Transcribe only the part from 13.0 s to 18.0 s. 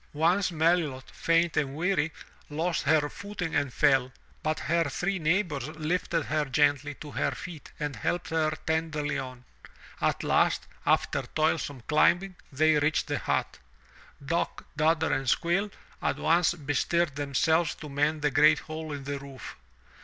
the hut. Dock, Dodder and Squill at once bestirred themselves to